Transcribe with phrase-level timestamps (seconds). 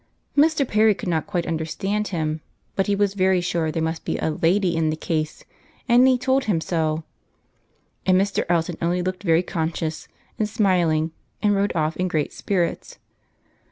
[0.35, 0.67] Mr.
[0.67, 2.41] Perry could not quite understand him,
[2.75, 5.43] but he was very sure there must be a lady in the case,
[5.87, 7.03] and he told him so;
[8.07, 8.43] and Mr.
[8.49, 10.07] Elton only looked very conscious
[10.39, 11.11] and smiling,
[11.43, 12.97] and rode off in great spirits.